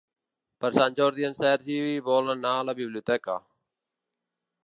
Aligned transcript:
Per 0.63 0.69
Sant 0.77 0.95
Jordi 0.99 1.27
en 1.27 1.35
Sergi 1.39 1.77
vol 2.09 2.33
anar 2.35 2.55
a 2.61 2.65
la 2.69 2.77
biblioteca. 2.81 3.39